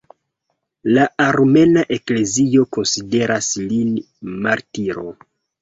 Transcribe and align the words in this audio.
La 0.97 1.03
Armena 1.25 1.83
Eklezio 1.97 2.65
konsideras 2.79 3.53
lin 3.67 3.93
martiro. 4.49 5.09